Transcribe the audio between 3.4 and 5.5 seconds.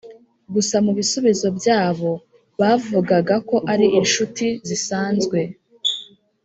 ko ari inshuti zisanzwe